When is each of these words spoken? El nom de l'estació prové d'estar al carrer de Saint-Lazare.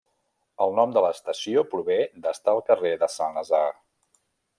El 0.65 0.71
nom 0.77 0.95
de 0.95 1.03
l'estació 1.05 1.63
prové 1.73 1.97
d'estar 2.23 2.55
al 2.57 2.63
carrer 2.71 2.95
de 3.05 3.11
Saint-Lazare. 3.17 3.77